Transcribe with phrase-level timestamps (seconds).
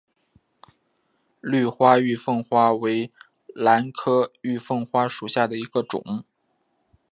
[1.41, 3.11] 绿花玉凤花为
[3.53, 6.25] 兰科玉凤花属下的一个种。